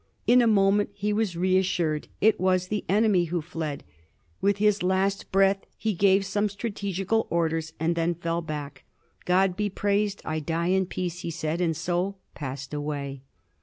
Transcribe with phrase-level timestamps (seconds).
[0.25, 3.83] In a moment he was reas sured; it was the enemy who fled;
[4.41, 8.83] with his last breath he gave some strategical orders, and then fell back.''
[9.25, 13.21] God be praised, I die in peace," he said, and so passed away.